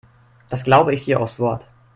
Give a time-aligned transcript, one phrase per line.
[0.49, 1.69] Das glaube ich dir aufs Wort.